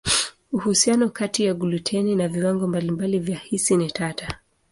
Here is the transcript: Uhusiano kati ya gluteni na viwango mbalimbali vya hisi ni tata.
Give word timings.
Uhusiano 0.51 1.09
kati 1.09 1.45
ya 1.45 1.53
gluteni 1.53 2.15
na 2.15 2.27
viwango 2.27 2.67
mbalimbali 2.67 3.19
vya 3.19 3.37
hisi 3.37 3.77
ni 3.77 3.91
tata. 3.91 4.37